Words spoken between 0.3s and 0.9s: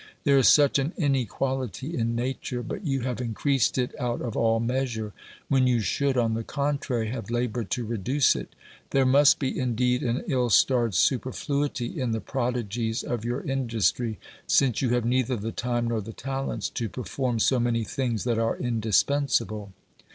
is such